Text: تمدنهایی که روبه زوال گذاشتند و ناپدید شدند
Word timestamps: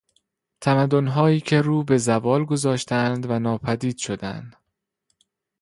تمدنهایی 0.61 1.39
که 1.41 1.61
روبه 1.61 1.97
زوال 1.97 2.45
گذاشتند 2.45 3.29
و 3.29 3.39
ناپدید 3.39 3.97
شدند 3.97 4.55